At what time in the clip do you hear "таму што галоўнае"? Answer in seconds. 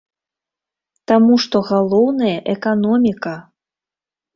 1.11-2.35